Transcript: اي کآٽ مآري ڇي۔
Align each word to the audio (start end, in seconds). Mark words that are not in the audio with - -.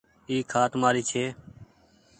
اي 0.29 0.35
کآٽ 0.51 0.71
مآري 0.81 1.01
ڇي۔ 1.09 1.23